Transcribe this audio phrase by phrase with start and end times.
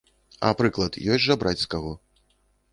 [0.47, 1.93] А прыклад ёсць жа браць з каго!